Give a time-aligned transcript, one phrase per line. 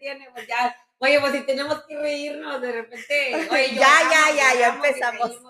[0.00, 0.28] tiene?
[0.32, 3.34] Pues ya, oye, pues si tenemos que reírnos de repente.
[3.50, 5.30] Oye, ya, ya, ya, ya empezamos.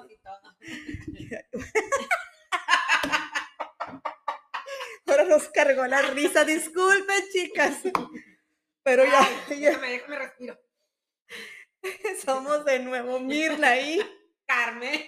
[5.07, 7.79] Ahora nos cargó la risa, disculpen, chicas.
[8.83, 9.71] Pero ya, ya.
[9.71, 10.61] Déjame, déjame respiro.
[12.25, 14.01] Somos de nuevo Mirna y
[14.47, 15.07] Carmen.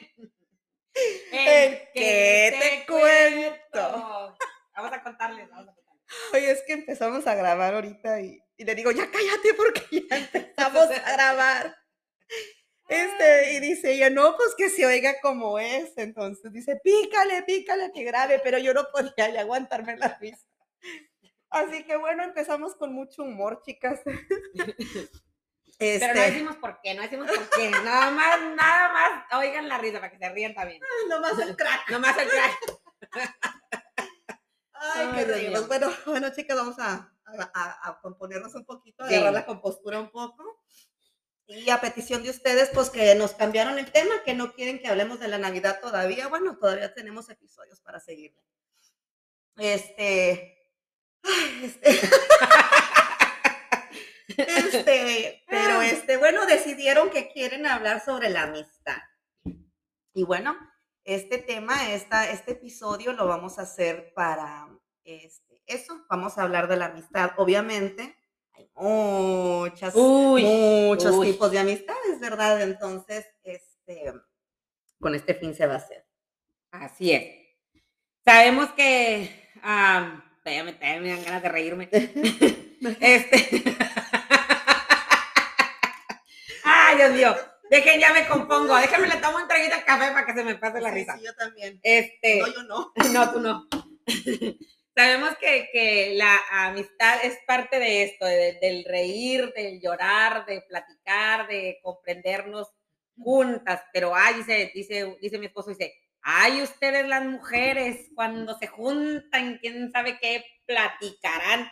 [1.33, 4.37] ¿En qué te cuento?
[4.75, 6.03] Vamos a contarles, vamos a contarles.
[6.33, 10.17] Oye, es que empezamos a grabar ahorita y, y le digo, ya cállate porque ya
[10.17, 11.77] empezamos a grabar.
[12.89, 15.97] Este, y dice ella, no, pues que se oiga como es.
[15.97, 20.47] Entonces dice, pícale, pícale, que grabe, pero yo no podía ya aguantarme la risa.
[21.49, 24.01] Así que bueno, empezamos con mucho humor, chicas.
[25.79, 27.71] Pero no Este, decimos por qué, no decimos por qué.
[27.71, 30.81] Nada más, nada más, oigan la risa para que se rían también.
[31.09, 31.91] nomás el crack.
[31.91, 32.59] Nomás el crack.
[34.75, 35.67] Ay, Ay, qué mío.
[35.67, 39.15] Bueno, bueno, chicas, vamos a, a, componernos un poquito, a Sí.
[39.15, 40.63] agarrar la compostura un poco.
[41.47, 44.89] Y a petición de ustedes, pues que nos cambiaron el tema, que no quieren que
[44.89, 46.29] hablemos de la Navidad todavía.
[46.29, 48.41] Bueno, todavía tenemos episodios para seguirle.
[49.57, 50.71] Este.
[51.23, 52.01] ay, este.
[54.37, 58.97] Este, pero este, bueno, decidieron que quieren hablar sobre la amistad.
[60.15, 60.57] Y bueno,
[61.05, 64.69] este tema, esta, este episodio lo vamos a hacer para
[65.05, 66.05] este, eso.
[66.09, 67.33] Vamos a hablar de la amistad.
[67.37, 68.17] Obviamente,
[68.53, 71.33] hay muchas, Uy, muchos uy.
[71.33, 72.61] tipos de amistades, ¿verdad?
[72.63, 74.13] Entonces, este,
[75.01, 76.05] con este fin se va a hacer.
[76.71, 77.25] Así es.
[78.25, 79.51] Sabemos que.
[79.65, 81.89] ya me, me dan ganas de reírme.
[83.01, 83.63] Este.
[86.65, 87.37] Ay, Dios mío.
[87.71, 88.77] Dejen, ya me compongo.
[88.77, 91.17] Déjenme le tomo un traguito de café para que se me pase la Sí, risa.
[91.17, 91.81] sí, yo también.
[91.83, 92.41] Este.
[92.41, 92.93] No, yo no.
[93.13, 93.69] No, tú no.
[94.95, 100.61] Sabemos que, que la amistad es parte de esto, de- del reír, del llorar, de
[100.63, 102.69] platicar, de comprendernos
[103.17, 103.83] juntas.
[103.93, 109.59] Pero, ay, dice, dice, dice mi esposo, dice, ay, ustedes las mujeres, cuando se juntan,
[109.61, 111.71] quién sabe qué platicarán.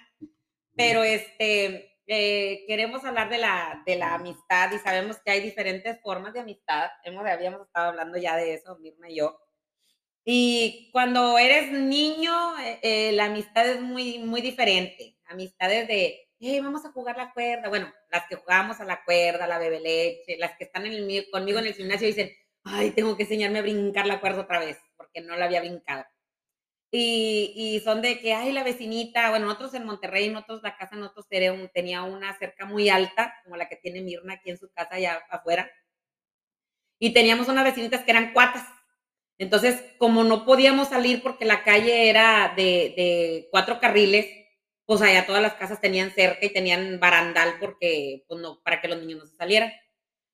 [0.77, 6.01] Pero este, eh, queremos hablar de la, de la amistad y sabemos que hay diferentes
[6.01, 6.91] formas de amistad.
[7.05, 9.39] Hemos, habíamos estado hablando ya de eso, Mirna y yo.
[10.33, 15.17] Y cuando eres niño, eh, eh, la amistad es muy, muy diferente.
[15.27, 17.69] Amistades de, hey, vamos a jugar la cuerda.
[17.69, 21.07] Bueno, las que jugamos a la cuerda, la bebe leche, las que están en el,
[21.07, 22.31] mi- conmigo en el gimnasio dicen,
[22.63, 26.05] ay, tengo que enseñarme a brincar la cuerda otra vez, porque no la había brincado.
[26.93, 30.97] Y, y son de que, ay, la vecinita, bueno, nosotros en Monterrey, nosotros la casa,
[30.97, 31.27] nosotros
[31.75, 35.23] tenía una cerca muy alta, como la que tiene Mirna aquí en su casa allá
[35.31, 35.71] afuera.
[37.01, 38.65] Y teníamos unas vecinitas que eran cuatas.
[39.41, 44.27] Entonces, como no podíamos salir porque la calle era de, de cuatro carriles,
[44.85, 48.89] pues allá todas las casas tenían cerca y tenían barandal porque, pues no, para que
[48.89, 49.73] los niños no se salieran.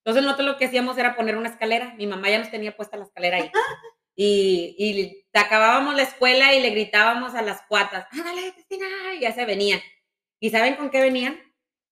[0.03, 1.95] Entonces nosotros lo que hacíamos era poner una escalera.
[1.97, 3.51] Mi mamá ya nos tenía puesta la escalera ahí.
[4.19, 9.31] Y, y acabábamos la escuela y le gritábamos a las cuatas, ándale, Cristina, y ya
[9.31, 9.79] se venían.
[10.39, 11.37] ¿Y saben con qué venían?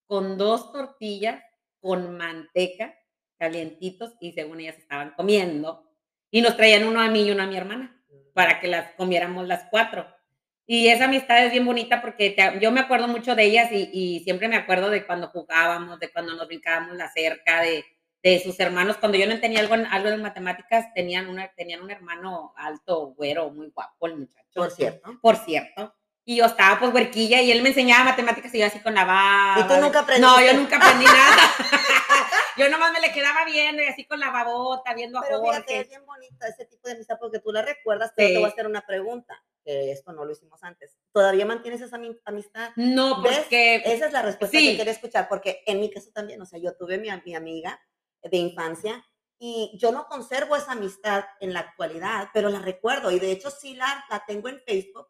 [0.07, 1.43] Con dos tortillas,
[1.79, 2.95] con manteca,
[3.37, 5.84] calientitos, y según ellas estaban comiendo.
[6.35, 7.95] Y nos traían uno a mí y uno a mi hermana,
[8.33, 10.05] para que las comiéramos las cuatro.
[10.67, 13.89] Y esa amistad es bien bonita porque te- yo me acuerdo mucho de ellas y,
[13.93, 17.85] y siempre me acuerdo de cuando jugábamos, de cuando nos brincábamos la cerca, de,
[18.21, 18.97] de sus hermanos.
[18.97, 23.13] Cuando yo no entendía algo, en- algo de matemáticas, tenían, una, tenían un hermano alto,
[23.15, 24.43] güero, muy guapo el muchacho.
[24.55, 25.17] Por cierto.
[25.21, 25.95] Por cierto.
[26.25, 29.05] Y yo estaba pues huerquilla y él me enseñaba matemáticas y yo así con la
[29.05, 29.61] baba.
[29.61, 30.47] ¿Y tú nunca No, aprendiste?
[30.47, 31.43] yo nunca aprendí nada.
[32.57, 35.59] yo nomás me le quedaba viendo y así con la babota, viendo a Pero fíjate,
[35.61, 35.79] Jorge.
[35.81, 38.39] es bien bonita ese tipo de amistad porque tú la recuerdas, pero te Sí.
[38.39, 40.97] voy a hacer una pregunta, que esto no lo hicimos antes.
[41.11, 42.71] ¿Todavía mantienes esa ami- amistad?
[42.75, 43.39] No, ¿Ves?
[43.39, 44.71] porque Esa es la respuesta Sí.
[44.71, 47.79] que quería escuchar, porque en mi caso también, o sea, yo tuve mi, mi amiga
[48.21, 49.03] de infancia
[49.39, 53.49] y yo no conservo esa amistad en la actualidad, pero la recuerdo y de hecho
[53.51, 55.07] sí la, la tengo en Facebook,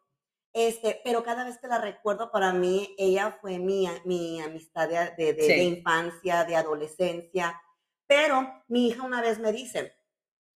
[0.58, 5.10] este, pero cada vez que la recuerdo, para mí ella fue mi, mi amistad de,
[5.16, 5.68] de- de- de Sí.
[5.78, 7.60] infancia, de adolescencia,
[8.06, 9.94] pero mi hija una vez me dice,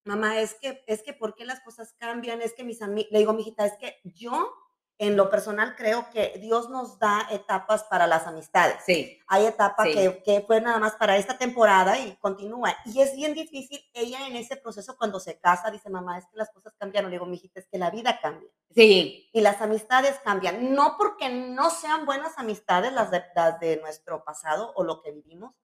[0.05, 2.41] mamá, es que, es que, ¿por qué las cosas cambian?
[2.41, 4.51] Es que mis amigos, le digo, mijita, es que yo,
[5.01, 8.75] en lo personal, creo que Dios nos da etapas para las amistades.
[8.85, 9.93] sí, Hay etapa Sí.
[9.93, 12.75] que, que fue nada más para esta temporada y continúa.
[12.85, 16.37] Y es bien difícil, ella en ese proceso cuando se casa, dice, mamá, es que
[16.37, 17.09] las cosas cambiaron.
[17.09, 20.75] Le digo, mijita, es que la vida cambia sí, y las amistades cambian.
[20.75, 25.11] No porque no sean buenas amistades las de, las de nuestro pasado o lo que
[25.11, 25.55] vivimos,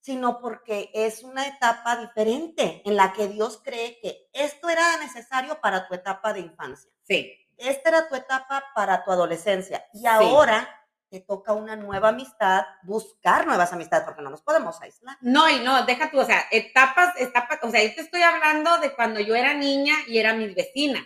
[0.00, 5.60] sino porque es una etapa diferente en la que Dios cree que esto era necesario
[5.62, 6.90] para tu etapa de infancia.
[7.04, 7.38] sí.
[7.62, 10.68] Esta era tu etapa para tu adolescencia y ahora
[11.12, 15.18] te toca una nueva amistad, buscar nuevas amistades, porque no nos podemos aislar.
[15.20, 18.78] No, y no, deja tú, o sea, etapas, etapas, o sea, yo te estoy hablando
[18.78, 21.04] de cuando yo era niña y era mis vecinas.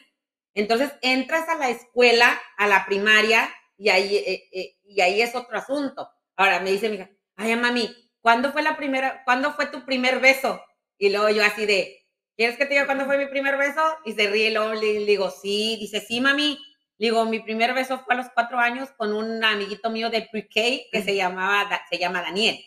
[0.55, 5.35] Entonces entras a la escuela, a la primaria, y ahí, eh, eh, y ahí es
[5.35, 6.09] otro asunto.
[6.37, 10.21] Ahora me dice mi hija, ay, mami, ¿cuándo fue la primera, cuándo fue tu primer
[10.21, 10.63] beso?
[10.99, 12.06] Y luego yo así de,
[12.37, 13.83] ¿quieres que te diga cuándo fue mi primer beso?
[14.05, 16.59] Y se ríe, y luego le, digo, sí, dice, sí, mami.
[16.99, 20.89] digo, mi primer beso fue a los cuatro años con un amiguito mío de pre-K
[20.93, 22.59] que se llamaba, se llama Daniel.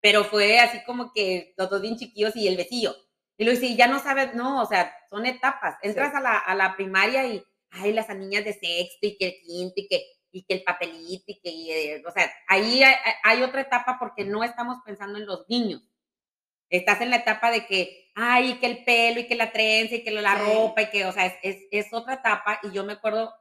[0.00, 2.94] Pero fue así como que los dos bien chiquillos y el besillo.
[3.36, 5.76] Y luego dice, ya no sabes, no, o sea, son etapas.
[5.82, 9.34] Entras a, la, a la primaria y, ay, las niñas de sexto y que el
[9.42, 12.82] quinto y que y que el papelito y que, eh, o sea, ahí
[13.22, 15.82] hay, otra etapa porque no estamos pensando en los niños.
[16.70, 20.04] Estás en la etapa de que, ay, que el pelo y que la trenza y
[20.04, 23.34] que la ropa y que, o sea, es, es, otra etapa y yo me acuerdo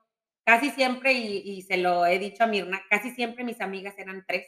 [0.43, 4.47] casi siempre, y, se lo he dicho a Mirna, casi siempre mis amigas eran tres.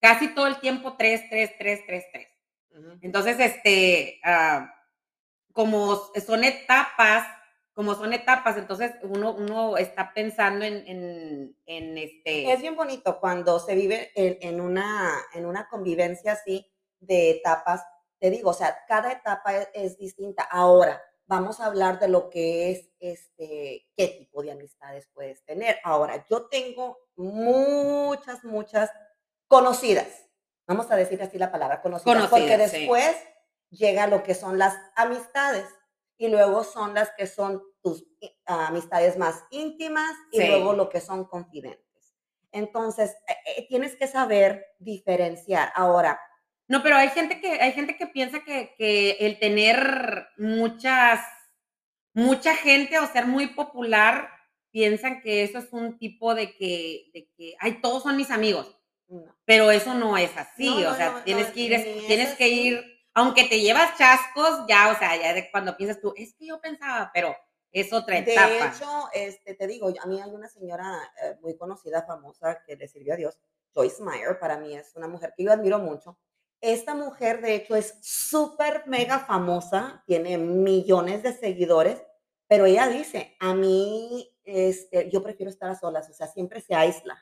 [0.00, 2.28] Casi todo el tiempo tres, tres, tres, tres, tres.
[3.02, 4.72] Entonces, este, ah,
[5.52, 5.96] como
[6.26, 7.26] son etapas,
[7.74, 12.50] como son etapas, entonces uno, uno está pensando en, en, este...
[12.50, 16.66] Es bien bonito cuando se vive en, una, en una convivencia así
[17.06, 17.82] de etapas.
[18.18, 20.42] Te digo, o sea, cada etapa es, es, distinta.
[20.42, 25.78] Ahora, vamos a hablar de lo que es, este, qué tipo de amistades puedes tener.
[25.84, 28.90] Ahora, yo tengo muchas, muchas
[29.48, 30.26] conocidas.
[30.66, 33.16] Vamos a decir así la palabra conocidas, porque después
[33.70, 35.66] llega lo que son las amistades
[36.18, 41.00] y luego son las que son tus eh, amistades más íntimas y luego lo que
[41.00, 41.84] son confidentes.
[42.52, 45.72] Entonces, eh, eh, tienes que saber diferenciar.
[45.74, 46.18] Ahora,
[46.68, 51.20] no, pero hay gente que, hay gente que piensa que, que, el tener muchas,
[52.12, 54.30] mucha gente o ser muy popular,
[54.70, 58.72] piensan que eso es un tipo de que, de que ay, todos son mis amigos.
[59.44, 63.62] Pero eso no es así, o sea, tienes que ir, tienes que ir aunque te
[63.62, 67.34] llevas chascos, ya, o sea, ya de cuando piensas tú, es que yo pensaba, pero
[67.72, 68.46] es otra etapa.
[68.46, 72.76] De hecho, este, te digo, a mí hay una señora eh, muy conocida, famosa, que
[72.76, 73.38] le sirvió a Dios,
[73.72, 76.18] Joyce Meyer, para mí es una mujer que yo admiro mucho.
[76.60, 82.02] Esta mujer, de hecho, es súper mega famosa, tiene millones de seguidores,
[82.48, 86.74] pero ella dice, a mí, este, yo prefiero estar a solas, o sea, siempre se
[86.74, 87.18] aísla,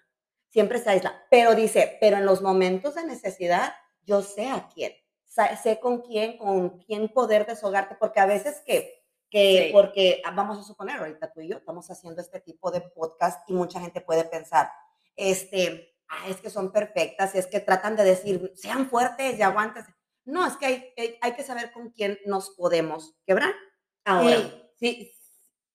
[0.48, 4.92] siempre se aísla, pero dice, pero en los momentos de necesidad, yo sé a quién
[5.62, 10.58] sé con quién, con quién poder deshogarte, porque a veces que, que porque ah, vamos
[10.58, 14.00] a suponer, ahorita tú y yo estamos haciendo este tipo de podcast y mucha gente
[14.00, 14.70] puede pensar,
[15.16, 19.84] este, ah, es que son perfectas, es que tratan de decir, sean fuertes y aguantes.
[20.24, 23.54] No, es que hay, hay, que saber con quién nos podemos quebrar.
[24.04, 24.36] Ahora.
[24.78, 25.12] Sí,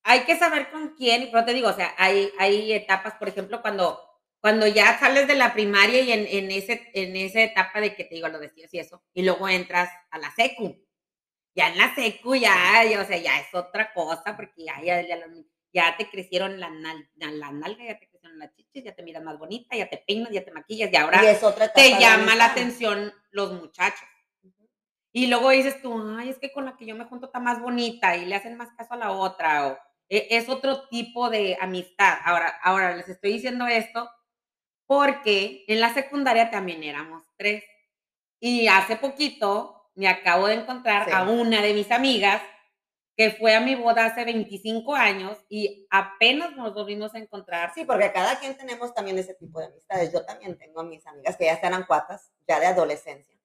[0.02, 3.62] hay que saber con quién, pero te digo, o sea, hay, hay etapas, por ejemplo,
[3.62, 4.00] cuando
[4.40, 8.04] cuando ya sales de la primaria y en, en, ese, en esa etapa de que
[8.04, 10.82] te digo lo vestidos y eso, y luego entras a la secu.
[11.54, 12.54] Ya en la secu ya,
[13.00, 15.04] o sea, ya es otra cosa, porque ya, ya,
[15.72, 19.38] ya, te crecieron la, la, nalga, ya te crecieron las chichis, ya te miras más
[19.38, 21.20] bonita, ya te peinas, ya te maquillas, y ahora
[21.74, 24.06] te llama la atención los muchachos.
[25.12, 27.60] Y luego dices tú, ay, es que con la que yo me junto está más
[27.60, 29.78] bonita y le hacen más caso a la otra, o
[30.08, 32.18] e, es otro tipo de amistad.
[32.24, 34.08] Ahora, ahora les estoy diciendo esto
[34.86, 37.64] porque en la secundaria también éramos tres.
[38.38, 42.40] Y hace poquito me acabo de encontrar a una de mis amigas
[43.20, 47.70] que fue a mi boda hace 25 años y apenas nos volvimos a encontrar.
[47.74, 50.10] Sí, porque cada quien tenemos también ese tipo de amistades.
[50.10, 53.38] Yo también tengo a mis amigas que ya eran cuatas, ya de adolescencia.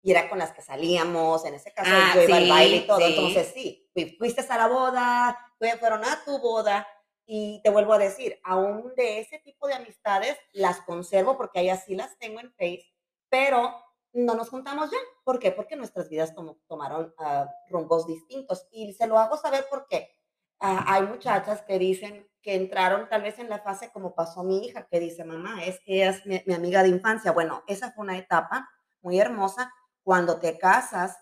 [0.00, 2.86] Y era con las que salíamos, en ese caso ah, yo iba al baile y
[2.86, 3.00] todo.
[3.00, 5.36] Entonces sí, fuiste a la boda,
[5.80, 6.86] fueron a tu boda
[7.26, 11.68] y te vuelvo a decir, aún de ese tipo de amistades las conservo porque ahí
[11.68, 12.86] así las tengo en Face,
[13.28, 13.74] pero
[14.16, 14.98] no nos juntamos ya.
[15.24, 15.52] ¿Por qué?
[15.52, 16.34] Porque nuestras vidas
[16.66, 18.66] tomaron uh, rumbos distintos.
[18.70, 20.16] Y se lo hago saber porque
[20.60, 24.64] uh, hay muchachas que dicen que entraron tal vez en la fase como pasó mi
[24.64, 27.32] hija, que dice, mamá, es que es mi amiga de infancia.
[27.32, 28.68] Bueno, esa fue una etapa
[29.02, 29.72] muy hermosa.
[30.02, 31.18] Cuando te casas,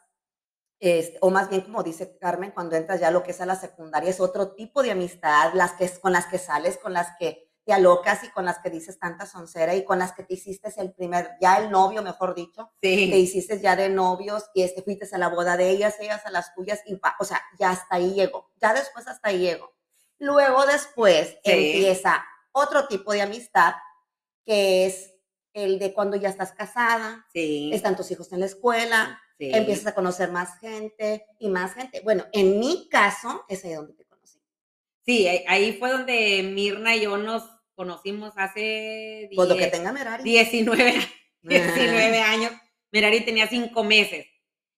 [1.20, 4.10] o más bien como dice Carmen, cuando entras ya lo que es a la secundaria,
[4.10, 7.72] es otro tipo de amistad, las que, con las que sales, con las que te
[7.72, 10.92] alocas y con las que dices tanta soncera y con las que te hiciste el
[10.92, 13.10] primer, ya el novio, mejor dicho, sí.
[13.10, 16.30] te hiciste ya de novios y este, fuiste a la boda de ellas, ellas a
[16.30, 19.74] las tuyas, y, o sea, ya hasta ahí llegó, ya después hasta ahí llegó.
[20.18, 23.74] Luego después empieza otro tipo de amistad
[24.44, 25.12] que es
[25.52, 27.70] el de cuando ya estás casada, sí.
[27.72, 32.00] están tus hijos en la escuela, empiezas a conocer más gente y más gente.
[32.02, 34.40] Bueno, en mi caso, es ahí donde te conocí.
[35.04, 39.92] Sí, ahí fue donde Mirna y yo nos, conocimos hace Pues lo que 10 tenga
[39.92, 40.22] Merari.
[40.22, 40.94] 19,
[41.42, 42.52] 19 años.
[42.92, 44.26] Merari tenía cinco meses.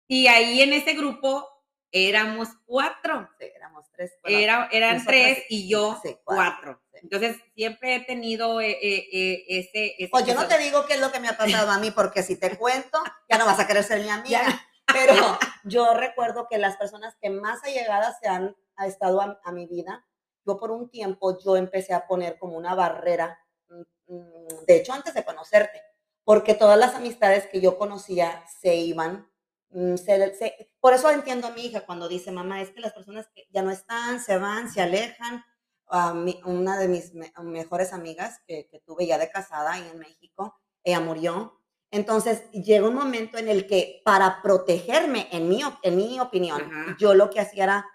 [0.09, 1.47] Y ahí en ese grupo
[1.91, 3.29] éramos cuatro.
[3.39, 4.13] Sí, éramos tres.
[4.23, 6.81] bueno, Era, eran tres y yo sí, cuatro.
[6.93, 6.99] sí.
[7.03, 10.09] Entonces, siempre he tenido eh, eh, eh, ese, ese...
[10.11, 12.23] Pues yo no te digo qué es lo que me ha pasado a mí, porque
[12.23, 12.99] si te cuento,
[13.31, 14.43] ya no vas a querer ser mi amiga.
[14.43, 14.67] Ya.
[14.93, 15.15] Pero
[15.65, 19.67] yo recuerdo que las personas que más allegadas se han ha estado a, a mi
[19.67, 20.07] vida,
[20.47, 23.39] yo por un tiempo yo empecé a poner como una barrera,
[23.69, 23.81] mm,
[24.15, 25.83] mm, de hecho antes de conocerte,
[26.25, 29.29] porque todas las amistades que yo conocía se iban.
[29.71, 32.93] mm, se- se- por eso entiendo a mi hija cuando dice, mamá, es que las
[32.93, 35.45] personas que ya no están, se van, se alejan.
[35.89, 39.89] A mi- una de mis me- mejores amigas que, que tuve ya de casada ahí
[39.93, 41.61] en México, ella murió.
[41.91, 46.97] Entonces llega un momento en el que para protegerme, en mi, en mi opinión, Ajá.
[46.99, 47.87] yo lo que hacía era,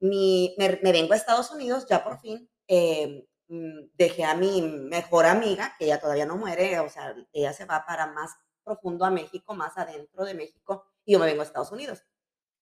[0.00, 5.26] mi, me, vengo a Estados Unidos ya por fin, eh, mm, dejé a mi mejor
[5.26, 8.30] amiga, que ella todavía no muere, o sea, ella se va para más
[8.64, 12.02] profundo a México, más adentro de México, y yo me vengo a Estados Unidos.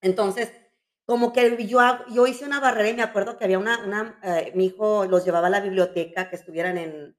[0.02, 0.52] Entonces,
[1.06, 4.52] como que yo, yo hice una barrera y me acuerdo que había una, una eh,
[4.54, 7.16] mi hijo los llevaba a la biblioteca, que estuvieran en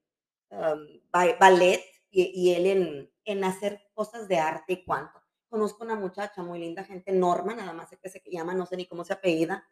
[1.12, 1.80] ba- ballet
[2.10, 5.20] y, él en, en hacer cosas de arte y cuanto.
[5.54, 8.76] Conozco una muchacha muy linda, gente, Norma, nada más sé que se llama, no sé
[8.76, 9.64] ni cómo se apellida.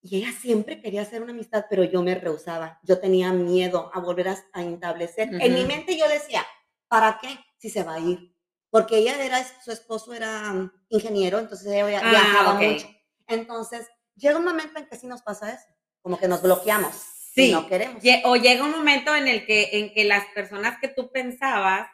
[0.00, 2.78] Y ella siempre quería hacer una amistad, pero yo me rehusaba.
[2.84, 5.28] Yo tenía miedo a volver a, a establecer.
[5.40, 6.46] En mi mente yo decía,
[6.86, 7.36] ¿para qué?
[7.56, 8.32] Si se va a ir.
[8.70, 12.60] Porque ella era, su esposo era um, ingeniero, entonces ella Ah, viajaba ok.
[12.62, 12.88] mucho.
[13.26, 15.66] Entonces, llega un momento en que sí nos pasa eso,
[16.00, 16.94] como que nos bloqueamos
[17.34, 17.50] y Sí.
[17.52, 18.00] no queremos.
[18.24, 21.88] O llega un momento en el que, en que las personas que tú pensabas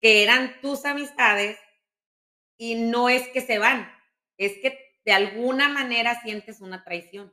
[0.00, 1.58] que eran tus amistades
[2.58, 3.90] y no es que se van,
[4.38, 7.32] es que de alguna manera sientes una traición.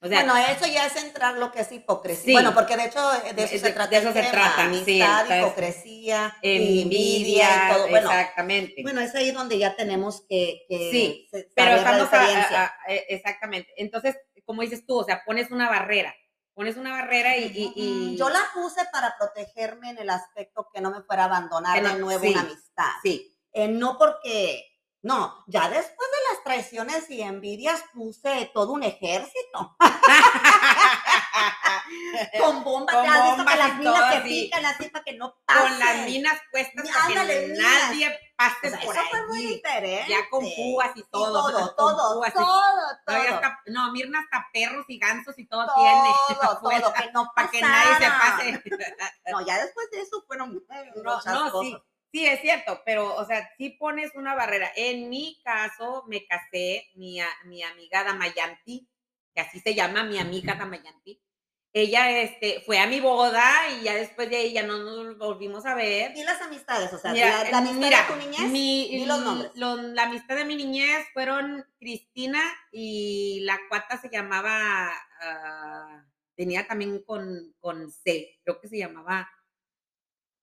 [0.00, 2.24] O sea, bueno, eso ya es entrar lo que es hipocresía.
[2.24, 2.32] Sí.
[2.32, 4.30] Bueno, porque de hecho eh, de eso De- se trata de eso el se tema,
[4.32, 7.88] trata, sí, amistad, entonces, hipocresía, envidia, y todo.
[7.88, 8.82] Bueno, exactamente.
[8.82, 12.92] bueno, es ahí donde ya tenemos que, que Sí, se- Pero estamos a- a- a-
[12.92, 13.72] eh, exactamente.
[13.76, 16.14] Entonces, como dices tú, o sea, pones una barrera,
[16.54, 20.80] pones una barrera y, y- y- Yo la puse para protegerme en el aspecto que
[20.80, 22.28] no me fuera a abandonar de nuevo sí.
[22.30, 22.90] una amistad.
[23.02, 24.64] sí, Eh, no porque,
[25.02, 29.76] no, ya después de las traiciones y envidias puse todo un ejército.
[32.38, 35.12] Con bombas, Con ¿te has visto bombas que las minas que pican así para que
[35.14, 35.62] no pasen?
[35.70, 40.06] con las minas puestas para que nadie pase O sea, por eso fue muy diferente.
[40.10, 41.32] Ya con púas y todo.
[41.50, 43.16] todo, todo, todo, todo.
[43.16, 46.10] hasta- no, Mirna hasta perros y gansos y todo, tiene.
[46.40, 48.62] Todo, todo, que no Para que nadie se pase.
[49.30, 51.60] No, ya después de eso fueron No, muchas no, cosas.
[51.70, 51.76] sí.
[52.10, 54.70] Sí, es cierto, pero, o sea, sí pones una barrera.
[54.76, 58.88] En mi caso, me casé, mi, amiga Damayanti,
[59.34, 61.20] que así se llama, mi amiga Damayanti.
[61.74, 63.44] Ella este, fue a mi boda
[63.78, 66.16] y ya después de ahí ya no nos volvimos a ver.
[66.16, 69.04] Y las amistades, o sea, Mira, la, la amistad mira, de tu niñez, mi- di
[69.04, 69.50] los nombres.
[69.54, 72.40] lo- la amistad de mi niñez fueron Cristina
[72.72, 79.30] y la cuata se llamaba, ah, tenía también con, con C, creo que se llamaba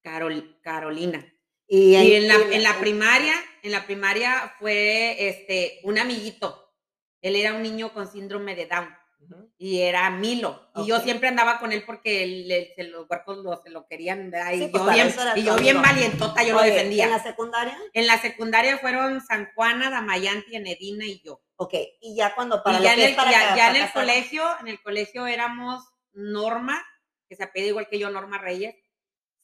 [0.04, 1.26] Carol, Carolina.
[1.68, 6.62] Y, Y en la, en la primaria, en la primaria fue este, un amiguito.
[7.22, 8.88] Él era un niño con síndrome de Down
[9.22, 9.52] Ujú.
[9.58, 10.70] y era Milo.
[10.76, 13.88] Y yo siempre andaba con él porque él- él- se los huercos lo, se lo
[13.88, 14.32] querían.
[14.54, 17.06] Y pues, yo, bien, y yo bien valientota, yo lo defendía.
[17.06, 17.76] ¿En la secundaria?
[17.94, 21.42] En la secundaria fueron San Juana, Damayanti, Enedina y yo.
[21.56, 24.68] Ok, y ya cuando para y ya en el, para ya- en el colegio, en
[24.68, 26.86] el colegio éramos Norma,
[27.28, 28.76] que se apellida igual que yo, Norma Reyes,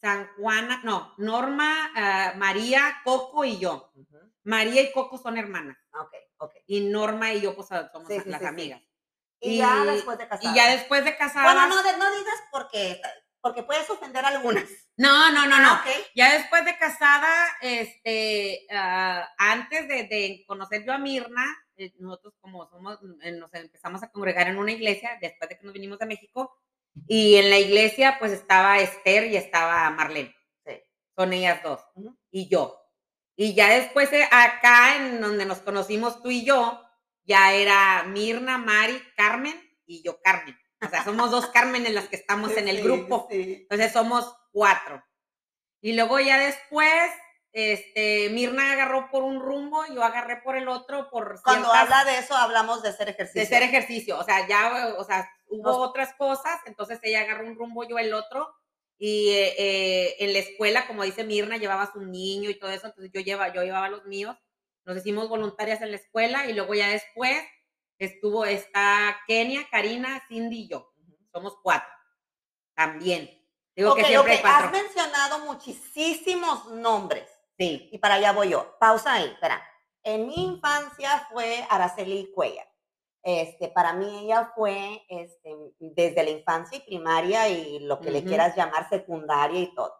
[0.01, 3.91] San Juana, no, Norma, ah, María, Coco y yo.
[3.95, 4.17] Ujú.
[4.43, 5.77] María y Coco son hermanas.
[5.93, 6.53] Ok, ok.
[6.65, 8.81] Y Norma y yo pues somos Sí, sí, las sí, amigas.
[9.39, 10.51] Y, Y- ya después de casar.
[10.51, 11.53] Y ya después de casadas.
[11.53, 13.01] Bueno, no, de- no digas porque,
[13.41, 14.65] porque puedes ofender a algunas.
[14.97, 15.67] no, no, no, no.
[15.69, 15.91] Ah, ok.
[16.15, 22.33] Ya después de casada, este, ah, antes de, de conocer yo a Mirna, eh, nosotros
[22.39, 25.97] como somos, eh, nos empezamos a congregar en una iglesia después de que nos vinimos
[25.99, 26.55] de México,
[27.07, 30.35] y en la iglesia pues estaba Esther y estaba Marlene.
[30.65, 30.73] Sí.
[31.15, 31.81] Son ellas dos,
[32.31, 32.77] y yo.
[33.35, 36.81] Y ya después eh, acá, en donde nos conocimos tú y yo,
[37.23, 40.57] ya era Mirna, Mari, Carmen y yo Carmen.
[40.83, 43.27] O sea, somos dos Carmen en las que estamos en el grupo.
[43.29, 43.59] sí.
[43.61, 45.03] Entonces somos cuatro.
[45.81, 47.11] Y luego ya después,
[47.53, 52.05] este, Mirna agarró por un rumbo, yo agarré por el otro, por Cuando ciertas- habla
[52.11, 53.41] de eso, hablamos de hacer ejercicio.
[53.41, 54.17] de hacer ejercicio.
[54.19, 57.99] O sea, ya, o sea, hubo Nos- otras cosas, entonces ella agarró un rumbo, yo
[57.99, 58.53] el otro.
[58.97, 62.85] Y eh, eh, en la escuela, como dice Mirna, llevabas un niño y todo eso,
[62.87, 64.37] entonces yo, lleva, yo llevaba los míos.
[64.85, 67.35] Nos hicimos voluntarias en la escuela y luego ya después
[67.97, 70.93] estuvo esta Kenia, Karina, Cindy y yo.
[71.33, 71.89] Somos cuatro.
[72.75, 73.29] también.
[73.75, 74.65] Digo que siempre ok, hay cuatro.
[74.67, 77.27] Has mencionado muchísimos nombres.
[77.61, 77.89] Sí.
[77.91, 78.75] Y para allá voy yo.
[78.79, 79.61] Pausa ahí, espera.
[80.01, 82.67] En mi infancia fue Araceli Cuellar.
[83.21, 88.19] Este, para mí ella fue este, desde la infancia y primaria y lo que le
[88.19, 88.29] Ujú.
[88.29, 89.95] quieras llamar secundaria y todo.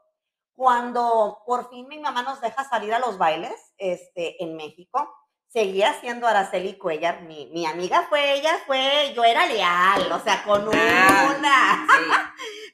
[0.53, 5.13] Cuando por fin mi mamá nos deja salir a los bailes este, en México,
[5.47, 7.21] seguía siendo Araceli Cuellar.
[7.21, 11.87] Mi, mi amiga fue ella, fue, yo era leal, o sea, con una.
[11.87, 12.11] Sí.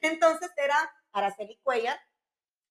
[0.00, 0.76] Entonces era
[1.12, 2.00] Araceli Cuellar.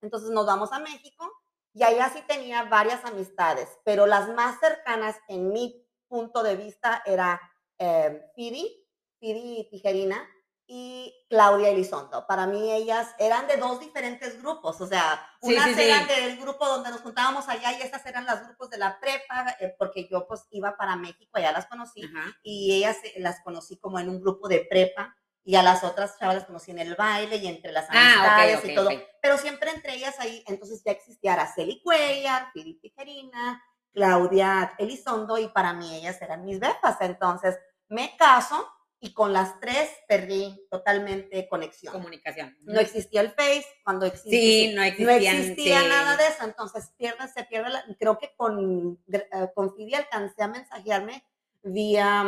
[0.01, 1.31] Entonces nos vamos a México
[1.77, 7.03] y allá sí tenía varias amistades, pero las más cercanas en mi punto de vista
[7.05, 7.39] era
[7.77, 8.83] eh, Pidi,
[9.19, 10.27] Pidi Tijerina
[10.65, 12.25] y Claudia Elizondo.
[12.25, 15.81] Para mí ellas eran de dos diferentes grupos, o sea, Sí, unas sí, sí.
[15.83, 19.55] eran del grupo donde nos juntábamos allá y estas eran los grupos de la prepa,
[19.59, 22.35] eh, porque yo pues iba para México, allá las conocí Ajá.
[22.41, 25.15] y ellas eh, las conocí como en un grupo de prepa
[25.47, 28.57] y a las otras chavas las conocí en el baile y entre las Ah, amistades
[28.57, 29.01] ok, ok, y todo, ok.
[29.21, 33.63] pero siempre entre ellas ahí, entonces ya existía Araceli Cuellar, Pidi Tijerina,
[33.93, 38.67] Claudia Elizondo y para mí ellas eran mis befas, entonces me caso
[38.99, 41.93] y con las tres perdí totalmente conexión.
[41.93, 42.57] Comunicación.
[42.63, 45.87] No existía el Face, cuando existía, Sí, no no existía sí.
[45.87, 50.47] nada de eso, entonces pierde, se pierde, la- creo que con, eh, con alcancé a
[50.49, 51.23] mensajearme
[51.63, 52.25] vía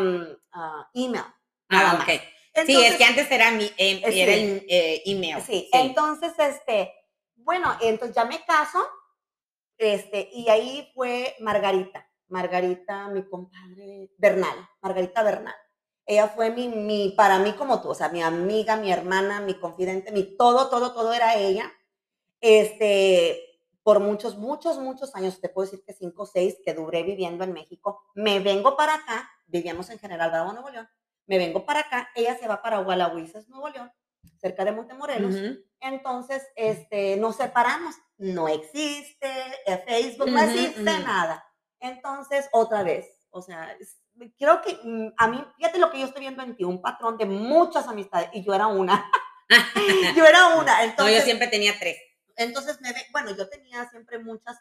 [0.53, 1.25] ah, email.
[1.67, 2.05] nada Ah, más.
[2.65, 4.21] Sí, es que antes era, mi, eh, eh, sí.
[4.21, 5.41] era el eh, email.
[5.41, 6.93] Sí, entonces, este,
[7.35, 8.85] bueno, entonces ya me caso,
[9.77, 15.55] este, y ahí fue Margarita, Margarita, mi compadre Bernal, Margarita Bernal.
[16.05, 19.53] Ella fue mi, mi, para mí como tú, o sea, mi amiga, mi hermana, mi
[19.53, 21.71] confidente, mi todo, todo, todo era ella.
[22.41, 23.49] Este,
[23.83, 27.43] por muchos, muchos, muchos años, te puedo decir que cinco o seis que duré viviendo
[27.43, 30.89] en México, me vengo para acá, vivíamos en General Bravo, Nuevo León,
[31.29, 33.91] me vengo para acá, ella se va para Gualahuises, Nuevo León,
[34.41, 35.35] cerca de Montemorelos.
[35.35, 35.59] Ujú.
[35.79, 37.95] Entonces, este, nos separamos.
[38.17, 39.29] No existe
[39.67, 41.03] eh, Facebook, no Ujú, existe ujú.
[41.03, 41.45] nada.
[41.79, 43.77] Entonces, otra vez, o sea,
[44.39, 47.15] creo que mm, a mí, fíjate lo que yo estoy viendo en ti, un patrón
[47.17, 49.09] de muchas amistades, y yo era una.
[50.15, 50.77] yo era una.
[50.79, 51.97] No, Entonces, yo siempre tenía tres.
[52.37, 54.57] entonces me ve, bueno, yo tenía siempre muchas,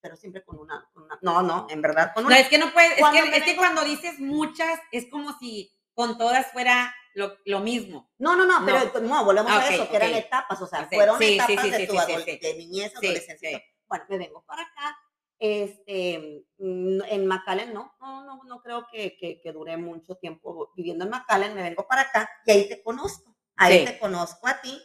[0.00, 2.38] pero siempre con una, con una- no, no, en verdad, con No, una.
[2.38, 6.18] es que no puedes, es que, es que cuando dices muchas, es como si con
[6.18, 8.12] todas fuera lo, lo mismo.
[8.18, 8.66] No, no, no, No.
[8.66, 11.70] pero no, volvemos Ah, a eso, que eran etapas, o sea, fueron sí, etapas sí,
[11.70, 13.62] de tu de niñez, adolescencia.
[13.88, 14.98] Bueno, me vengo para acá,
[15.38, 20.70] este, mm, en McAllen no, no, no, no creo que, que, que duré mucho tiempo
[20.76, 24.60] viviendo en McAllen, me vengo para acá y ahí te conozco, ahí te conozco a
[24.60, 24.78] ti,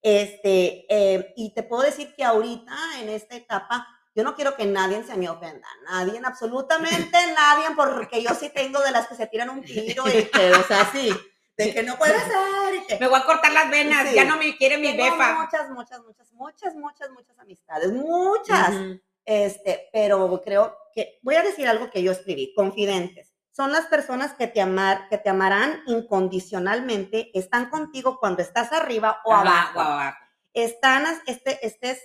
[0.00, 4.66] este, eh, y te puedo decir que ahorita, en esta etapa, yo no quiero que
[4.66, 9.26] nadie se me ofenda, nadie, absolutamente nadie, porque yo sí tengo de las que se
[9.26, 11.10] tiran un tiro y que, o sea, sí,
[11.56, 12.98] de que no puede ser y que...
[12.98, 14.14] Me voy a cortar las venas, Sí.
[14.14, 15.34] ya no me quiere mi befa.
[15.40, 18.70] muchas, muchas, muchas, muchas, muchas, muchas amistades, muchas.
[18.70, 19.00] Ujú.
[19.24, 23.32] Este, pero creo que voy a decir algo que yo escribí, confidentes.
[23.54, 29.20] Son las personas que te amar, que te amarán incondicionalmente, están contigo cuando estás arriba
[29.24, 29.78] o abajo.
[29.78, 30.18] o abajo.
[30.54, 32.00] Están, este, estés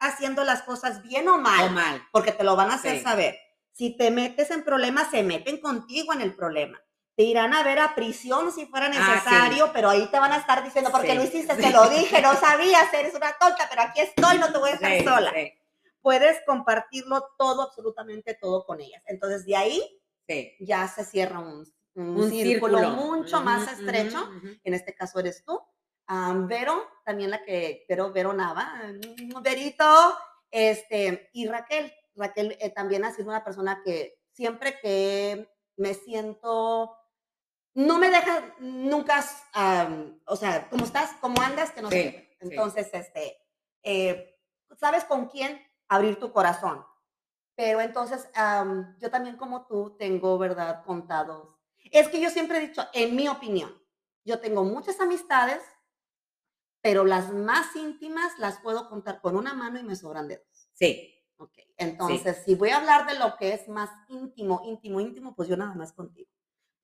[0.00, 2.02] haciendo las cosas bien o mal, O mal.
[2.12, 3.02] porque te lo van a hacer Sí.
[3.02, 3.38] saber.
[3.72, 6.80] Si te metes en problemas, se meten contigo en el problema.
[7.16, 8.98] Te irán a ver a prisión si fuera Ah, sí.
[8.98, 12.20] necesario, pero ahí te van a estar diciendo, porque Sí, lo hiciste, te lo dije,
[12.22, 15.32] no sabías, eres una tonta, pero aquí estoy, no te voy a dejar sola.
[16.02, 19.02] Puedes compartirlo todo, absolutamente todo con ellas.
[19.06, 20.02] Entonces, de ahí
[20.60, 22.90] ya se cierra un, un Un círculo, círculo.
[22.96, 24.30] mucho más estrecho.
[24.64, 25.60] En este caso eres tú.
[26.12, 30.18] Am, Vero, también la que, Vero, Vero Nava, mm, Verito,
[30.50, 31.92] este, y Raquel.
[32.16, 36.96] Raquel eh, también ha sido una persona que siempre que me siento,
[37.74, 41.12] no me deja nunca, am, o sea, ¿cómo estás?
[41.20, 41.70] ¿Cómo andas?
[41.70, 42.12] Que no Sí, sé.
[42.12, 42.36] qué.
[42.40, 42.48] sí.
[42.50, 43.36] Entonces, este,
[43.84, 44.36] eh,
[44.80, 46.84] ¿sabes con quién abrir tu corazón?
[47.54, 50.82] Pero entonces, am, yo también como tú tengo, ¿verdad?
[50.84, 51.56] Contados.
[51.92, 53.72] Es que yo siempre he dicho, en mi opinión,
[54.24, 55.62] yo tengo muchas amistades,
[56.82, 60.68] pero las más íntimas las puedo contar con una mano y me sobran dedos.
[60.72, 61.16] Sí.
[61.36, 65.48] Ok, entonces, si voy a hablar de lo que es más íntimo, íntimo, íntimo, pues
[65.48, 66.30] yo nada más contigo.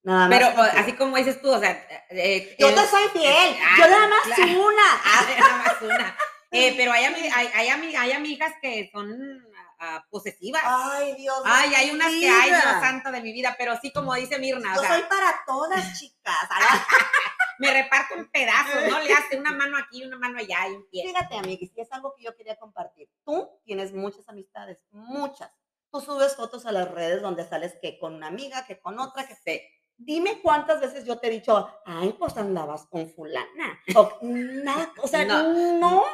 [0.01, 0.81] Nada más Pero contigo.
[0.81, 1.71] así como dices tú, o sea,
[2.09, 4.51] eh, Yo eh, te soy fiel, ah, yo nada más claro.
[4.67, 4.83] una.
[5.05, 6.17] Ah, nada más una.
[6.49, 9.45] Eh, pero hay, hay, hay, ami- hay amigas que son
[9.79, 10.61] ah, posesivas.
[10.65, 13.91] Ay, Dios Ay, de hay unas que, ay, Dios santo de mi vida, pero sí,
[13.91, 16.35] como dice Mirna, Yo o sea, soy para todas, chicas.
[17.59, 18.99] Me reparto en pedazos, ¿no?
[19.01, 21.07] Le hace una mano aquí, una mano allá y un pie.
[21.07, 23.09] Fíjate, amiguis, y es algo que yo quería compartir.
[23.25, 25.51] Tú tienes muchas amistades, muchas.
[25.91, 29.27] Tú subes fotos a las redes donde sales que con una amiga, que con otra,
[29.27, 29.61] que Sí.
[30.07, 33.77] Dime cuántas veces yo te he dicho, ay, pues andabas con fulana.
[33.93, 36.05] O, nada, o sea, no.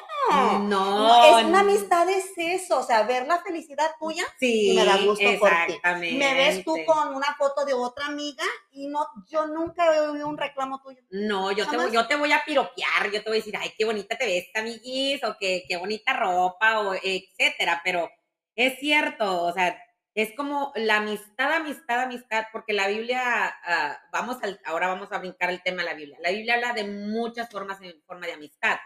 [0.59, 1.39] No.
[1.39, 4.97] Es una amistad, es eso, o sea, ver la felicidad tuya Sí, y me da
[4.97, 5.79] gusto por ti.
[6.15, 10.27] Me ves tú con una foto de otra amiga y no, yo nunca he oído
[10.27, 11.03] un reclamo tuyo.
[11.11, 11.91] No, yo te, Jamás.
[11.91, 14.47] yo te voy a piropear, yo te voy a decir, ay, qué bonita te ves,
[14.55, 18.09] amiguis, o qué, qué bonita ropa, o etcétera, pero
[18.55, 19.77] es cierto, o sea,
[20.15, 23.21] es como la amistad, amistad, amistad, porque la Biblia,
[23.63, 26.17] ah, vamos al, ahora vamos a brincar el tema de la Biblia.
[26.21, 28.77] La Biblia habla de muchas formas en forma de amistad,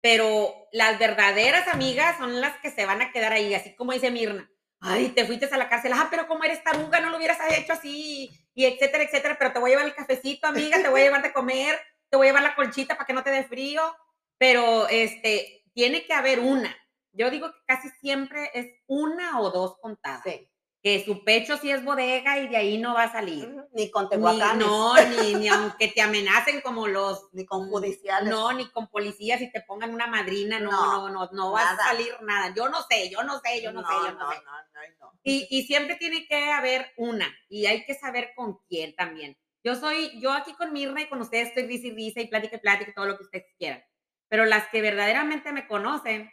[0.00, 4.10] pero las verdaderas amigas son las que se van a quedar ahí, así como dice
[4.10, 4.48] Mirna.
[4.80, 7.74] Ay, te fuiste a la cárcel, ah, pero como eres taruga, no lo hubieras hecho
[7.74, 11.04] así, y etcétera, etcétera, pero te voy a llevar el cafecito, amiga, te voy a
[11.04, 11.78] llevar de comer,
[12.08, 13.94] te voy a llevar la colchita para que no te dé frío,
[14.38, 16.74] pero este, tiene que haber una.
[17.12, 20.22] Yo digo que casi siempre es una o dos contadas.
[20.24, 20.50] Sí.
[20.82, 23.54] Que su pecho sí es bodega y de ahí no va a salir.
[23.72, 28.30] Ni con Ni, tehuacanes, no, ni, ni aunque te amenacen como los ni con judiciales.
[28.30, 31.70] no, ni con policías y te pongan una madrina, no, No, no, no, no, va
[31.70, 32.54] a salir nada.
[32.54, 34.36] Yo no sé, yo no sé, yo no, sé, yo no, sé.
[34.36, 35.12] no, no, no.
[35.22, 39.36] Y, y siempre tiene que haber una, y hay que saber con quién también.
[39.62, 42.56] Yo soy, yo aquí con Mirna y con ustedes estoy risa y risa y plática
[42.56, 43.84] y plática y todo lo que ustedes quieran.
[44.28, 46.32] Pero las que verdaderamente me conocen,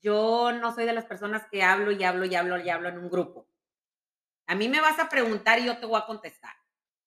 [0.00, 2.98] yo no soy de las personas que hablo y hablo y hablo y hablo en
[2.98, 3.46] un grupo.
[4.50, 6.50] A mí me vas a preguntar y yo te voy a contestar.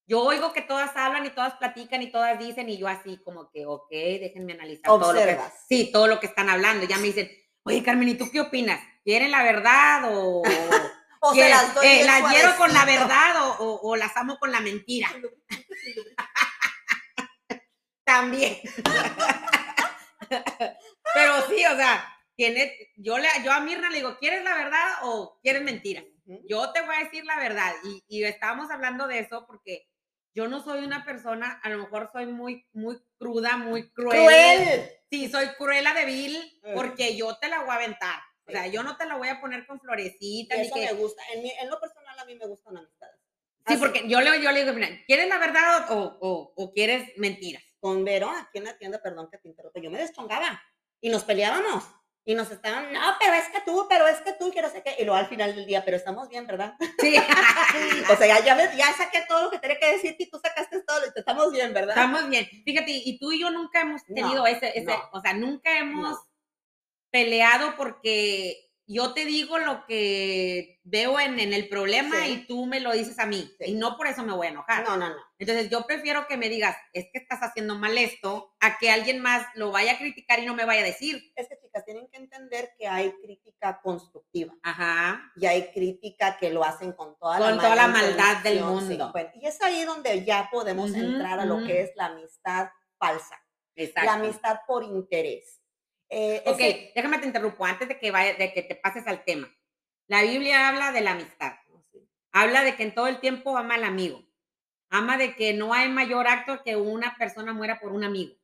[0.08, 3.52] Yo oigo que todas hablan y todas platican y todas dicen y yo así como
[3.52, 6.86] que, ok, déjenme analizar todo lo que, sí, todo lo que están hablando.
[6.86, 7.30] Ya me dicen,
[7.64, 8.80] oye Carmen, ¿y tú qué opinas?
[9.04, 10.42] ¿Quieren la verdad o,
[11.20, 14.16] O se las doy eh, bien las hiero con la verdad o, o- o las
[14.16, 15.10] amo con la mentira?
[18.06, 18.58] También.
[21.14, 24.88] Pero sí, o sea, tiene, yo, le, yo a Mirna le digo, ¿quieres la verdad
[25.04, 26.02] o quieres mentira?
[26.26, 26.42] Ujú.
[26.48, 27.74] Yo te voy a decir la verdad.
[27.84, 29.88] Y, y estábamos hablando de eso porque
[30.36, 34.26] yo no soy una persona, a lo mejor soy muy, muy cruda, muy cruel.
[34.26, 34.90] Cruel.
[35.12, 36.74] Sí, soy cruela Mm.
[36.76, 38.20] porque yo te la voy a aventar.
[38.46, 40.58] O sea, yo no te la voy a poner con florecitas.
[40.60, 41.22] eso que- me gusta.
[41.34, 43.16] En, mi- en lo personal, a mí me gustan amistades.
[43.66, 46.74] Sí, Así, porque yo le, yo le digo, mira, ¿quieres la verdad o, o- o
[46.74, 47.64] quieres mentiras?
[47.80, 50.62] Con Vero, aquí en la tienda, perdón que te interrumpa, yo me deschongaba.
[51.00, 51.86] Y nos peleábamos.
[52.26, 54.82] Y nos estaban, no, pero es que tú, pero es que tú, que no sé
[54.82, 54.96] qué.
[54.98, 56.76] Y luego al final del día, pero estamos bien, ¿verdad?
[57.00, 57.16] Sí,
[58.10, 60.40] o sea, ya, ya, me- ya saqué todo lo que tenía que decir y tú
[60.42, 61.00] sacaste todo.
[61.06, 61.90] Y estamos bien, ¿verdad?
[61.98, 62.46] estamos bien.
[62.64, 65.10] Fíjate, y tú y yo nunca hemos No, tenido ese, ese no.
[65.12, 66.28] o sea, nunca hemos No.
[67.12, 72.32] peleado porque yo te digo lo que veo en, en el problema Sí.
[72.32, 73.50] y tú me lo dices a mí.
[73.60, 73.72] Sí.
[73.72, 74.84] Y no por eso me voy a enojar.
[74.84, 75.16] No, no, no.
[75.40, 79.20] Entonces yo prefiero que me digas, es que estás haciendo mal esto, a que alguien
[79.22, 81.32] más lo vaya a criticar y no me vaya a decir.
[81.36, 84.54] Es que, chicas, tienen que entender que hay crítica constructiva.
[84.64, 85.32] Ajá.
[85.36, 88.64] y hay crítica que lo hacen con toda Con la toda la maldad del sí.
[88.64, 89.10] mundo.
[89.14, 93.38] Bueno, y es ahí donde ya podemos entrar a lo que es la amistad falsa,
[93.76, 94.06] Exacto.
[94.06, 95.62] la amistad por interés.
[96.16, 99.24] Eh, Ok, ese- déjame te interrumpo antes de que, vaya, de que te pases al
[99.26, 99.54] tema.
[100.08, 101.54] La Biblia habla de la amistad.
[102.32, 104.24] Habla de que en todo el tiempo ama al amigo.
[104.90, 108.36] Ama de que no hay mayor acto que una persona muera por un amigo.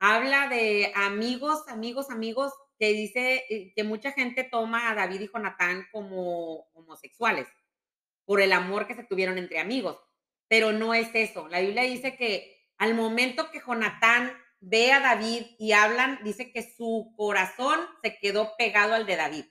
[0.00, 5.28] Habla de amigos, amigos, amigos, que dice eh, que mucha gente toma a David y
[5.32, 7.46] Jonatán como homosexuales
[8.24, 9.98] por el amor que se tuvieron entre amigos.
[10.48, 11.46] Pero no es eso.
[11.48, 16.62] La Biblia dice que al momento que Jonatán ve a David y hablan, dice que
[16.62, 19.44] su corazón se quedó pegado al de David.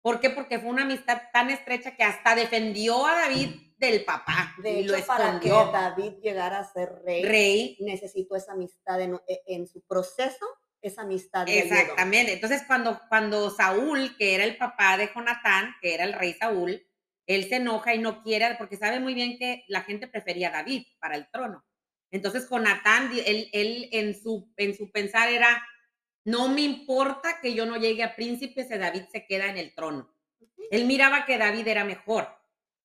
[0.00, 0.30] ¿Por qué?
[0.30, 4.84] Porque fue una amistad tan estrecha que hasta defendió a David del papá de y
[4.84, 5.48] lo hecho, para que.
[5.48, 10.46] David llegara a ser rey, Rey, necesitó esa amistad en, e, en su proceso,
[10.80, 11.74] esa amistad ayudó.
[11.74, 12.32] exactamente.
[12.32, 16.80] Entonces, cuando, cuando Saúl, que era el papá de Jonatán, que era el rey Saúl,
[17.26, 20.52] él se enoja y no quiere, porque sabe muy bien que la gente prefería a
[20.52, 21.64] David para el trono.
[22.10, 25.62] Entonces, Jonatán, él, él en, su, en su pensar era,
[26.24, 29.74] no me importa que yo no llegue a príncipe si David se queda en el
[29.74, 30.12] trono.
[30.70, 32.28] Él miraba que David era mejor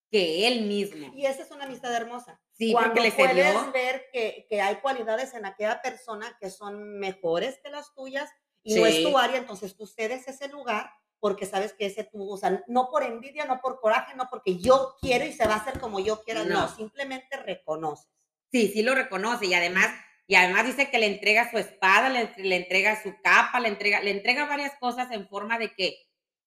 [0.10, 1.12] que él mismo.
[1.16, 2.40] Y esa es una amistad hermosa.
[2.52, 3.72] Sí, Cuando porque le puedes cedió.
[3.72, 8.30] ver que, que hay cualidades en aquella persona que son mejores que las tuyas
[8.62, 12.30] y no es tu área, entonces tú cedes ese lugar porque sabes que ese tú,
[12.32, 15.56] o sea, no por envidia, no por coraje, no porque yo quiero y se va
[15.56, 16.76] a hacer como yo quiera, no, No.
[16.76, 18.12] simplemente reconoces.
[18.54, 19.88] Sí, sí lo reconoce y además,
[20.28, 24.00] y además dice que le entrega su espada, le, le entrega su capa, le entrega,
[24.02, 25.98] le entrega varias cosas en forma de que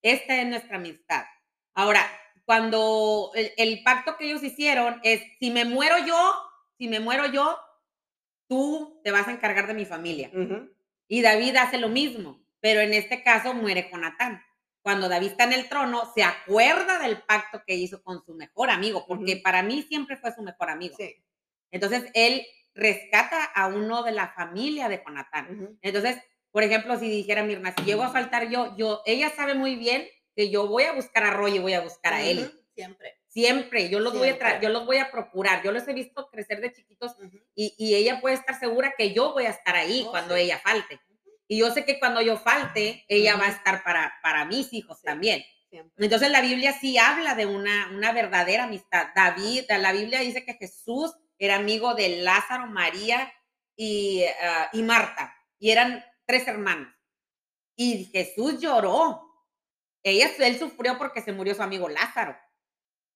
[0.02, 1.24] esta es nuestra amistad.
[1.74, 2.08] Ahora,
[2.44, 6.32] cuando el, el pacto que ellos hicieron es, si me muero yo,
[6.78, 7.58] si me muero yo,
[8.48, 10.30] tú te vas a encargar de mi familia.
[11.08, 14.44] Y David hace lo mismo, pero en este caso muere Jonatán.
[14.80, 18.70] Cuando David está en el trono, se acuerda del pacto que hizo con su mejor
[18.70, 20.94] amigo, porque para mí siempre fue su mejor amigo.
[20.96, 21.12] Sí.
[21.70, 25.78] Entonces, él rescata a uno de la familia de Jonatán.
[25.82, 26.16] Entonces,
[26.52, 30.06] por ejemplo, si dijera Mirna, si llego a faltar yo, yo, ella sabe muy bien
[30.34, 32.50] que yo voy a buscar a Roy y voy a buscar a él.
[32.74, 33.14] Siempre.
[33.28, 35.62] Siempre, yo los, Voy a yo los voy a procurar.
[35.62, 37.12] Yo los he visto crecer de chiquitos
[37.54, 40.58] y, y, ella puede estar segura que yo voy a estar ahí oh, cuando ella
[40.58, 40.98] falte.
[41.46, 45.02] Y yo sé que cuando yo falte, ella va a estar para, para mis hijos
[45.02, 45.44] también.
[45.98, 49.08] Entonces la Biblia sí habla de una, una verdadera amistad.
[49.14, 53.32] David, la Biblia dice que Jesús era amigo de Lázaro, María
[53.76, 55.34] y, ah, y Marta.
[55.58, 56.92] Y eran tres hermanos.
[57.76, 59.22] Y Jesús lloró.
[60.02, 62.36] Ella, él sufrió porque se murió su amigo Lázaro.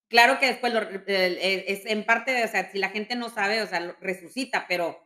[0.08, 0.74] Claro que después
[1.06, 5.00] es en parte, o sea, si la gente no sabe, o sea, resucita, pero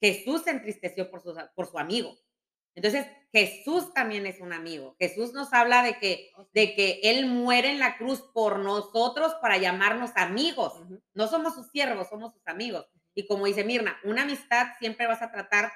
[0.00, 2.18] Jesús se entristeció por su, por su amigo.
[2.74, 4.96] Entonces, Jesús también es un amigo.
[4.98, 9.58] Jesús nos habla de que, de que Él muere en la cruz por nosotros para
[9.58, 10.82] llamarnos amigos.
[11.14, 12.86] No somos sus siervos, somos sus amigos.
[13.14, 15.72] Y como dice Mirna, una amistad siempre vas a tratar,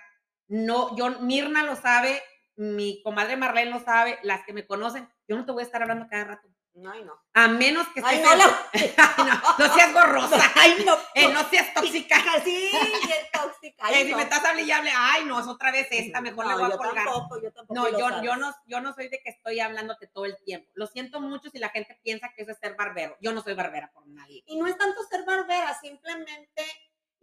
[0.48, 2.22] no, yo, Mirna lo sabe,
[2.56, 5.82] mi comadre Marlene lo sabe, las que me conocen, yo no te voy a estar
[5.82, 6.48] hablando cada rato.
[6.76, 7.16] Ay, no.
[7.34, 8.34] A menos que Ay, no,
[9.24, 9.58] no.
[9.58, 10.52] no, seas gorrosa.
[10.56, 10.96] Ay, no.
[11.14, 12.16] Eh, no seas tóxica.
[12.42, 13.90] Sí, es tóxica.
[13.92, 16.54] Eh, si me estás hablando y hable, ay, no, es otra vez esta, mejor le
[16.54, 17.04] voy a colgar.
[17.04, 20.24] Tampoco, yo tampoco no, yo, yo, no, yo no soy de que estoy hablándote todo
[20.24, 20.68] el tiempo.
[20.74, 23.16] Lo siento mucho si la gente piensa que eso es ser barbero.
[23.20, 24.42] Yo no soy barbera por nadie.
[24.46, 26.64] Y no es tanto ser barbera, simplemente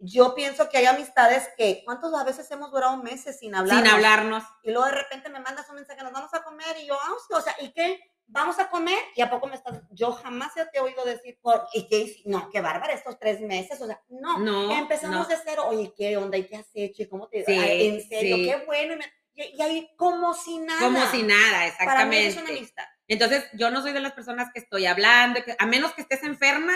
[0.04, 3.78] yo pienso que hay amistades que, ¿cuántos a veces hemos durado meses sin hablar?
[3.78, 4.42] Sin hablarnos.
[4.62, 7.12] Y luego de repente me mandas un mensaje, nos vamos a comer y yo, ah,
[7.30, 8.00] o sea, ¿y qué?
[8.32, 11.66] Vamos a comer y a poco me estás, yo jamás te he oído decir, por,
[11.74, 12.16] ¿y qué?
[12.24, 16.16] No, qué bárbara estos tres meses, o sea, no, no empezamos de cero, oye, ¿qué
[16.16, 16.38] onda?
[16.38, 17.02] ¿Y qué has hecho?
[17.02, 18.94] ¿Y cómo te, sí, en serio, qué bueno,
[19.34, 20.80] y, y, ahí como si nada.
[20.80, 21.84] Como si nada, exactamente.
[21.84, 22.84] Para mí es una amistad.
[23.08, 26.72] Entonces, yo no soy de las personas que estoy hablando, a menos que estés enferma,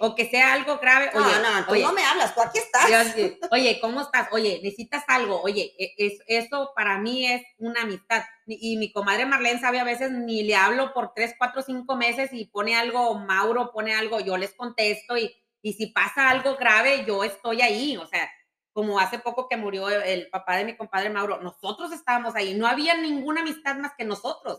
[0.00, 1.10] o que sea algo grave.
[1.14, 3.14] Oye, no, no, tú no me hablas, tú aquí estás.
[3.50, 4.28] oye, ¿cómo estás?
[4.32, 5.40] Oye, necesitas algo.
[5.42, 8.24] Oye, e, eso para mí es una amistad.
[8.46, 12.30] Y, mi comadre Marlene sabe a veces ni le hablo por tres, cuatro, cinco meses
[12.32, 17.04] y pone algo, Mauro pone algo, yo les contesto y, y si pasa algo grave,
[17.06, 17.96] yo estoy ahí.
[17.96, 18.30] O sea,
[18.72, 22.66] como hace poco que murió el papá de mi compadre Mauro, nosotros estábamos ahí, no
[22.66, 24.58] había ninguna amistad más que nosotros.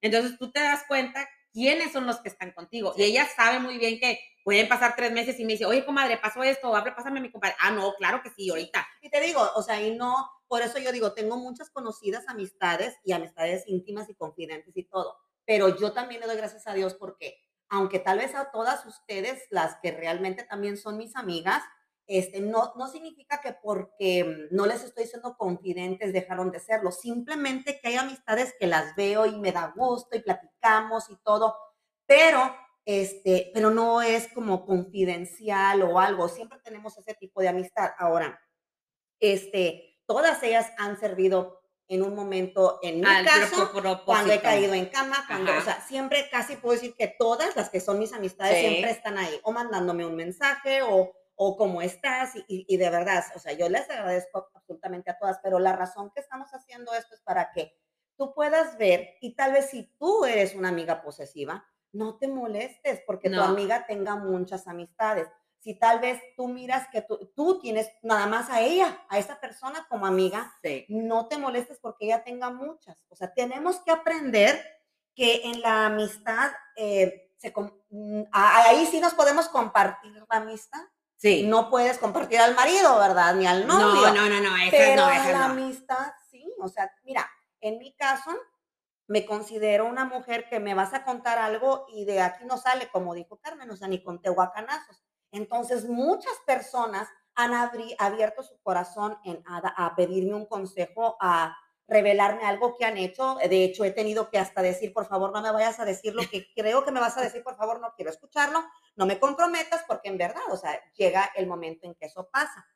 [0.00, 2.94] Entonces tú te das cuenta quiénes son los que están contigo.
[2.96, 6.16] Y ella sabe muy bien que pueden pasar tres meses y me dice, oye, comadre,
[6.16, 7.56] pasó esto, abre, pásame a mi compadre.
[7.60, 8.86] Ah, no, claro que sí, ahorita.
[9.02, 12.96] Y te digo, o sea, y no, por eso yo digo, tengo muchas conocidas amistades
[13.04, 15.18] y amistades íntimas y confidentes y todo.
[15.44, 19.42] Pero yo también le doy gracias a Dios porque, aunque tal vez a todas ustedes,
[19.50, 21.62] las que realmente también son mis amigas,
[22.08, 26.90] este, no, no significa que porque mm, no les estoy siendo confidentes dejaron de serlo,
[26.90, 31.54] simplemente que hay amistades que las veo y me da gusto y platicamos y todo,
[32.06, 37.90] pero, este, pero no es como confidencial o algo, siempre tenemos ese tipo de amistad.
[37.98, 38.40] Ahora,
[39.20, 43.70] este, todas ellas han servido en un momento, en mi caso,
[44.06, 47.68] cuando he caído en cama, cuando, o sea, siempre casi puedo decir que todas las
[47.70, 52.32] que son mis amistades siempre están ahí, o mandándome un mensaje, o o cómo estás
[52.48, 56.20] y, de verdad, o sea, yo les agradezco absolutamente a todas, pero la razón que
[56.20, 57.78] estamos haciendo esto es para que
[58.16, 63.02] tú puedas ver y tal vez si tú eres una amiga posesiva, no te molestes
[63.06, 65.28] porque tu amiga tenga muchas amistades.
[65.60, 69.40] Si tal vez tú miras que tú, tú, tienes nada más a ella, a esa
[69.40, 70.52] persona como amiga,
[70.88, 73.04] no te molestes porque ella tenga muchas.
[73.10, 74.60] O sea, tenemos que aprender
[75.14, 77.54] que en la amistad, eh, se,
[77.90, 80.82] mm, ahí sí nos podemos compartir la amistad,
[81.18, 81.46] Sí.
[81.46, 83.34] No puedes compartir al marido, ¿verdad?
[83.34, 83.86] Ni al novio.
[83.86, 86.50] No, no, no, no, esa pero no, la amistad, sí.
[86.60, 87.28] O sea, mira,
[87.60, 88.30] en mi caso,
[89.08, 92.88] me considero una mujer que me vas a contar algo y de aquí no sale,
[92.90, 95.02] como dijo Carmen, o sea, ni con tehuacanazos.
[95.32, 97.52] Entonces, muchas personas han
[97.98, 101.56] abierto su corazón en, a pedirme un consejo, a
[101.88, 103.36] revelarme algo que han hecho.
[103.36, 106.22] De hecho, he tenido que hasta decir, por favor, no me vayas a decir lo
[106.28, 108.62] que creo que me vas a decir, por favor, no quiero escucharlo,
[108.94, 112.66] no me comprometas, porque en verdad, o sea, llega el momento en que eso pasa.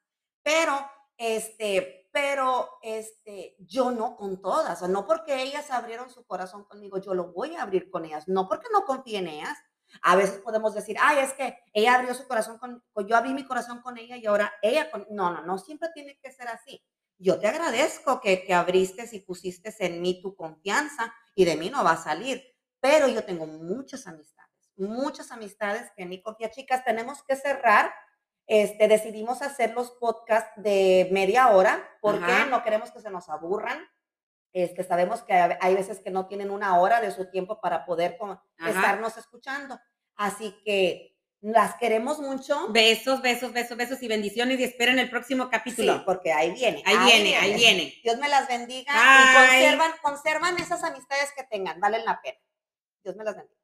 [0.43, 0.73] Pero,
[1.17, 6.99] este, pero, este, yo no con todas, o no porque ellas abrieron su corazón conmigo,
[6.99, 9.59] yo lo voy a abrir con ellas, no porque no confíe en ellas.
[10.01, 13.45] A veces podemos decir, ay, es que ella abrió su corazón con, yo abrí mi
[13.45, 16.83] corazón con ella y ahora ella con, no, no, no, siempre tiene que ser así
[17.23, 21.71] yo te agradezco que, que abriste y pusiste en mí tu confianza y de mí
[21.71, 22.43] no va a salir,
[22.81, 26.51] pero yo tengo muchas amistades, muchas amistades que en mi confía.
[26.51, 27.95] Chicas, tenemos que cerrar.
[28.49, 33.79] Este, decidimos hacer los podcasts de media hora porque no queremos que se nos aburran.
[34.53, 38.19] Este, sabemos que hay veces que no tienen una hora de su tiempo para poder
[38.67, 39.79] estarnos escuchando.
[40.17, 41.12] Así que
[41.43, 42.69] Las queremos mucho.
[42.69, 45.95] Besos, besos, besos, besos y bendiciones y esperen el próximo capítulo.
[45.95, 46.85] Sí, porque ahí viene.
[46.87, 47.95] ahí, viene, ahí viene.
[48.05, 49.25] Dios me las bendiga Bye.
[49.25, 52.39] y conservan, conservan esas amistades que tengan, valen la pena.
[53.03, 53.62] Dios me las bendiga.